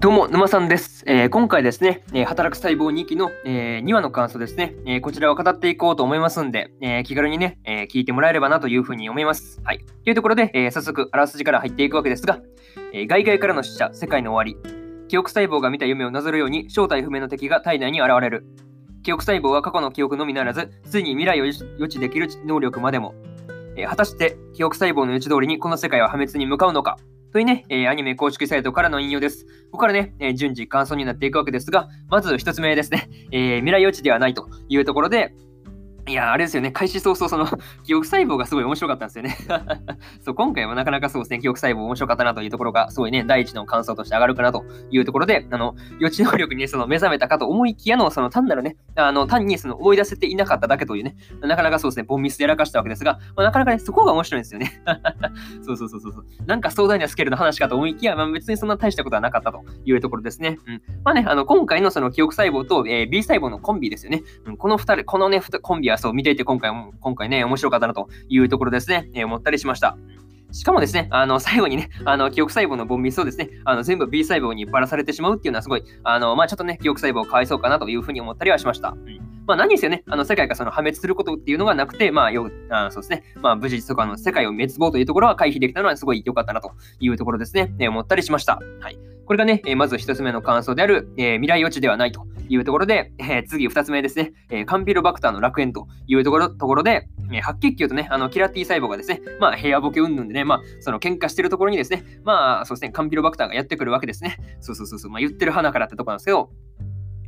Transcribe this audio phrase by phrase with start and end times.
[0.00, 1.02] どうも、沼さんです。
[1.08, 9.60] えー、今回ですね、えー、働く細胞2期の、えー、2話の感想ですね、えこちらを語っていこうと思いますんで、え気軽にね、え聞いてもらえればなというふうに思います。
[9.64, 9.80] はい。
[10.04, 12.38] というところで、え早速、あらすじから入っていくわけですが、
[12.92, 15.08] え外界からの死者、世界の終わり。
[15.08, 18.46] 記憶細胞が見た夢をなぞるように、正体不明の敵が体内に現れる。
[19.02, 23.16] 記憶細胞は過去の記憶のみならず、ついに未来を予知できる能力までも。
[23.76, 26.98] え果たして、記憶細胞の予知通りにこの世界は破滅に向かうのか
[27.32, 29.44] というね、えー、アニメ公式サイトからの引用です。
[29.44, 35.34] ここからね、えー、順次感想になっていくわけですが、まず一つ目ですね、えー、未来予知ではないというところで、
[36.08, 37.46] いや、あれですよね、開始早々、その、
[37.84, 39.36] 記憶細胞がすごい面白かったんですよね。
[40.24, 54.82] そう、今回もなかなかそうですね、記憶細胞面白かったなというところが、すごいね、第一の感想として上がるかなというところで、あの、予知能力に、ね、その目覚めたかと思いきやの、その単なるね、あの、単にその思い出せていなかっただけというね、なかなかそうですね、ボンミスでやらかしたわけですが、まあ、なかなかね、そこが面白いんですよね。
[55.62, 56.24] そうそうそうそう。
[56.46, 60.58] なんか壮大なスケールの話かと思いきや、まあ、別にそんな大したことはなかったというところですね。
[60.66, 60.82] うん。
[61.04, 64.22] まあね、あの、今回のその記憶細胞と、えー、B 細胞のコンビですよね。
[64.46, 69.96] うん、この二人、このね、コンビはそう見ていて今回も今回ね、面白かったなというところですね、えー、思ったりしました。
[70.50, 78.90] しかもですね、あの、最後にね、あの、記憶細胞のボンミスをですね、あの、全部 B 細胞にばらされてしまうっていうのはすごい、あの、まあちょっとね、記憶細胞をかわいそうかなというふうに思ったりはしました。
[78.90, 88.60] うんまあ、何にせよね、あの世界がその破滅することっていうのがなくて、まあ、よあそうですね、まあ、無事とかの世界を滅亡というところは回避できたのはすごい良かったなというところですね、えー、思ったりしました。
[88.80, 89.07] はい。
[89.28, 104.38] これがね、え、まず一つ目の感想である、え、未来予知ではないというところで、え次二つ目ですね、えカンピロバクターの楽園というところところで、え白血球とね、あのキラティ細胞がですね、まあ、平和ボケ云々でね、まあ、その喧嘩してるところにですね、まあ、そうですね、カンピロバクターがやってくるわけですね。
[104.60, 106.48] そうそうそうそう、まあ、言ってる花からってとこなんですけど、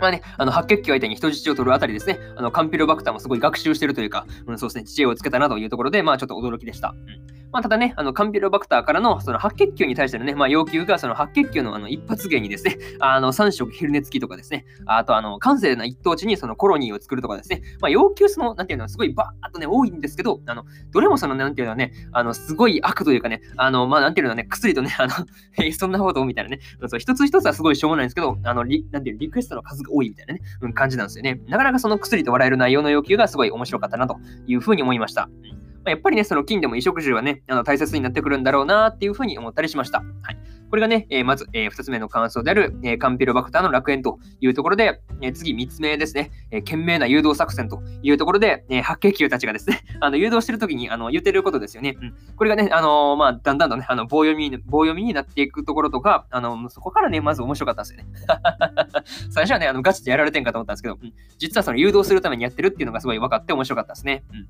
[0.00, 6.94] まあね、あの白血球相手に人質を取るあたりですね、あのカンピロバクターもすごい学習してるというか、うん、そうですね、知恵をつけたなというところで、まあちょっと驚きでした。
[7.32, 25.12] うんまあ、ただね、あのカンピロバクターからのその白血球に対してのね、まあ、要求がその白血球のあの一発芸にですね、 あの3色昼寝付きとかですね、あとあの完成な一等地にそのコロニーを作るとかですね、まあ、要求その、なんていうのは、すごいバーっとね、多いんですけど、あのどれもその、なんていうのはね、あのすごい悪というかね、あの、まあ、なんていうのはね、薬とね、あの、
[25.72, 31.40] そんなことみたいなね、そ一つ一つはすごいしょうもないんですけど、あの、リなんていうのリクエストの数が多いみたいなね、うん、感じなんですよね。
[31.46, 35.28] なかなかその薬と笑える内容の要求がすごい面白かったなというふうに思いました。
[35.90, 40.02] やっぱりね、その金でも衣食住はね、あの大切になってくるんだろうなっていうふうに思ったりしました。
[40.22, 40.38] はい。
[40.70, 51.96] これがね、えー、まず、えー、2つ目の感想である、えー、カンピロバクターの楽園というところで、え、次3つ目ですね、えー、懸命な誘導作戦というところで、え、白血球たちがですね、 あの誘導してるときにあの言ってることですよね。
[52.00, 58.06] うん、これがね、あの、まあ、だんだんとね、あの棒読み棒読みになっていくところとか、あのそこからね、まず面白かったんですよね。
[59.30, 64.22] 最初はね、あのガチでやられてんかと思ったんですけど、うん、実はその誘導するためにやってるっていうのがすごい分かって面白かったですね。
[64.32, 64.48] うん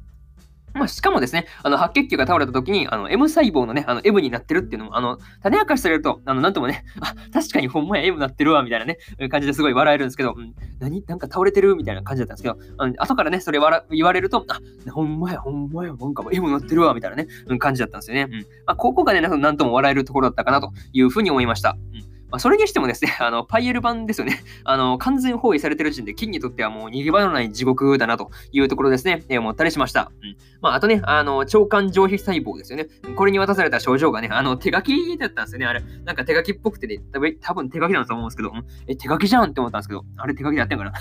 [0.74, 11.74] まあ、しかもですね、あの白血球が倒れた時に、あの M 細胞のね、あの M になってるっていうのも、あの種明かしされると、あのなんともね、 あ、確かにほんまや M になってるわ、みたいなね、感じですごい笑えるんですけど、うん、何なんか倒れてる？
[11.74, 18.28] みたいな感じだったんですけど、あの後からね、それ言われると、あ、ほんまや、ほんまや、なんか M になってるわ、みたいなね、うん、感じだったんですよね。
[18.30, 18.40] うん。
[18.66, 21.76] まあ、ここがね、なんとも笑えるところだったかなというふうに思いました。
[21.94, 24.42] うんまあ、それにしてもですね、 あの、パイエル版ですよね。
[24.64, 30.12] あの、完全包囲されてる時点で、金にとってはもう逃げ場のない地獄だなというところですね、えー、思ったりしました。
[30.22, 30.36] うん。
[30.60, 32.86] まあ、あとね、あの、腸管上皮細胞ですよね。
[33.16, 35.82] これに渡された症状がね、あの、手書きだったんですよね、あれ。
[36.04, 36.98] なんか手書きっぽくてね、
[37.40, 40.92] 多分手書きなんだと思うんですけど、うんえ、手書きじゃんって思ったんですけど、あれ手書きでやってんかな？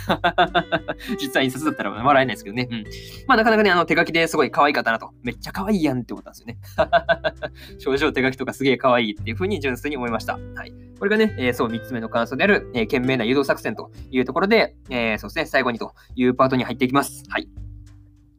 [1.20, 2.68] 実は印刷だったら笑えないですけどね。
[2.72, 2.84] うん。
[3.28, 5.12] まあ、なかなかね、あの、手書きですごい可愛かったなと。
[5.24, 6.58] めっちゃ可愛いやんって思ったんですよね。
[7.80, 10.40] 症状手書きとかすげえ可愛いっていうふうに純粋に思いました。
[10.56, 10.74] はい。
[11.00, 17.24] これがね、えー、そう、3つ目の感想である、えー、懸命な誘導作戦というところで、えー、そうですね、最後にというパートに入っていきます。
[17.30, 17.48] はい。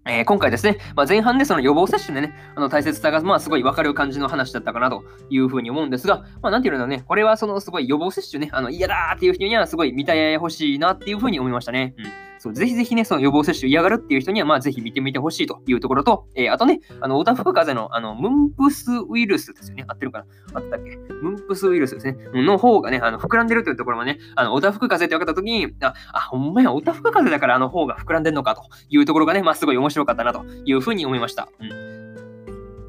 [0.06, 11.94] えー、今回ですね、まあ、前半でその予防接種でね、あの大切さがまあすごいわかる感じの話だったかなというふうに思うんですが、まあ、なんていうのね、これはそのすごい予防接種ね、あの嫌だっていう人にはすごい見てほしいなっていうふうに思いましたね。
[11.98, 19.84] うんそう、ぜひぜひね、その予防接種嫌がるっていう人には、まあ、ぜひ見てみてほしいというところと、えー、あとね、あの、オタフク風邪の、あの、ムンプスウイルスですよね。
[19.88, 20.24] 合ってるかな？
[20.54, 20.96] あったっけ？
[21.22, 22.16] ムンプスウイルスですね。
[22.34, 31.48] の方がね、あの、膨らんでるというところもね、あの、オタフク風邪って分かったときに、あ、あ、ほんまや、オタフク風邪だからあの方が膨らんでるのかというところがね、まあ、すごい面白かったなというふうに思いました。
[31.60, 31.97] うん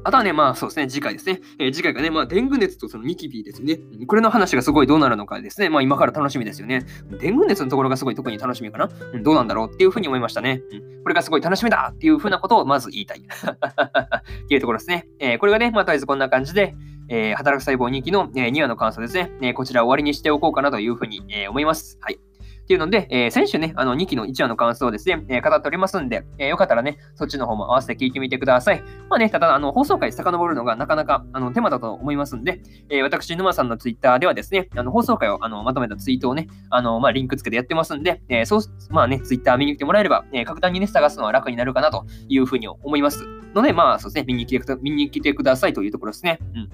[0.02, 1.40] あとはね、まあそうですね、次回ですね。
[1.58, 3.78] えー、次回がね、まあデング熱とそのニキビですね。
[4.06, 5.68] これの話がすごいどうなるのかですね。
[5.68, 6.86] まあ今から楽しみですよね。
[7.20, 8.90] デング熱のところがすごい特に楽しみかな。
[9.12, 10.62] うん、どうなんだろうっていうふうに思いましたね。
[10.72, 13.20] うん、これがすごい楽しみだっていうふうなことをまず言いたい。
[13.24, 15.06] っていうところですね。
[15.18, 16.74] えー、これがね、まあとりあえずこんな感じで、
[17.08, 19.52] えー、働く細胞2期の、えー、2話の感想ですね、えー。
[19.52, 21.98] こちら終わりにしておこうかなというふうに、えー、思います。
[22.00, 22.18] はい。
[22.70, 28.82] っていうので、えー、先週ね、あの2期の1話の感想をですね、えー、語っておりますんで、えー、よかったらね、そっちの方も合わせて聞いてみてください。
[29.08, 43.26] まあね、ただ、あの、放送回遡るのがなかなかあの手間だと思いますんで、えー、私、沼さんのツイッターではですね、あの放送回をあのまとめたツイートをね、あの、まあ、リンクつけてやってますんで、えー、そう、まあね、ツイッター見に来てもらえれば、えー、格段にね、探すのは楽になるかなというふうに思います。
[43.52, 46.38] ので、まあ、そうですね、見に来て見に来てくださいというところですね。
[46.54, 46.62] うん。
[46.64, 46.68] っ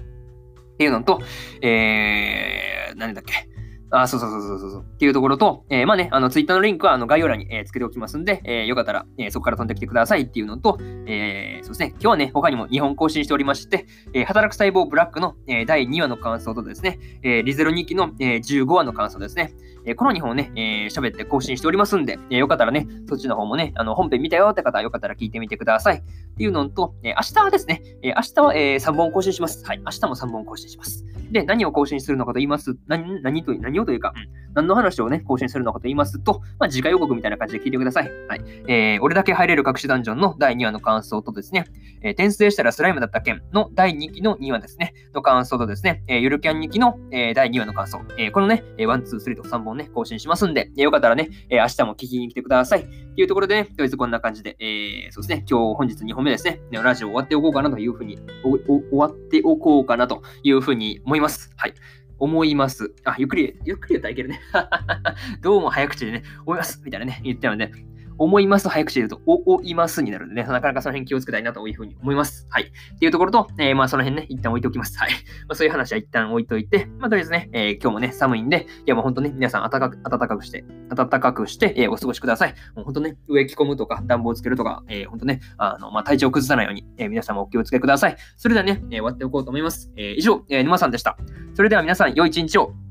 [0.77, 1.19] ていうのと、
[1.63, 3.56] えー、何だっけ。
[3.89, 4.81] あ、そうそうそうそうそう。
[4.81, 19.53] っていうところと、えー、まあね、あの、ツイッターのリンクはあの概要欄に、えー、つけておきますんで、えー、よかったら、え、そこから飛んできてくださいっていうのと、え、そうですね、今日はね、他にも2本更新しておりまして、え、働く細胞ブラックの、え、第2話の感想とですね、え、リゼロ2期の、えー、15話の感想ですね、
[19.85, 25.97] え、この2本ね、え、喋って更新しておりますんで、え、よかったらね、そっちの方もね、あの、本編見たよって方はよかったら聞いてみてください。
[25.97, 26.01] っ
[26.37, 29.65] ていうのと、え、明日はですね、え、明日は、えー、3本更新します。
[29.65, 31.05] はい、明日も3本更新します。
[31.31, 38.11] で、何を更新するのかと言います、何何と何をというか、うん何の話をね、更新するのかと言いますと、まあ、次回予告みたいな感じで聞いてください。
[38.27, 38.41] はい。
[38.67, 41.65] えー、俺だけ入れる隠しダンジョンの第2話の感想とですね、
[42.01, 52.79] えー、転生したらスライムだった件の第2期の2話ですね、の感想とですね、えー、ゆるキャン2期の、えー、第2話の感想、えー、このね、1、2、3と3本ね、更新しますんで、えー、よかったらね、えー、明日も聞きに来てください。
[52.81, 52.85] っ
[53.17, 61.16] ていうところでね、とりあえずこんな感じで、えー、そうですね、今日本日2本目ですね、ラジオ終わっておこうかなというふうに、終わっておこうかなというふうに思います。
[61.17, 61.73] いますはい。
[62.19, 62.93] 思います。
[63.03, 64.39] あ、ゆっくり、ゆっくり言ったらいけるね。
[65.41, 66.81] どうも早口でね、思います。
[66.83, 67.71] みたいなね、言っちゃうんで、
[68.17, 72.47] 思います、早口で言うと、お、おいますになるんでね、なかなかその辺気をつけたいなというふうに思います。
[72.49, 72.63] はい。
[72.63, 74.97] っていうところと、えー、まあその辺ね、一旦置いておきます。
[74.97, 75.11] はい。
[75.11, 82.55] まあそういう話は一旦置いといて、まあとりあえずね、えー、今日もね、寒いんで、いやもう本当ね、皆さん暖かく、暖かくして、暖かくして、えー、お過ごしください。
[82.75, 88.17] もう本当ね、上着込むとか、暖房つけるとか、えー、本当ね、あの、まあ体調崩さないように、えー、皆さんもお気をつけください。
[88.35, 89.91] それではね、えー、終わっておこうと思います。
[89.95, 91.17] えー、以上、えー、沼さんでした。
[91.53, 92.86] それでは皆さん、良い一日を。